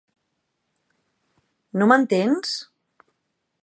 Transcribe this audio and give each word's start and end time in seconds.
No 1.81 1.91
m'entens? 1.93 2.59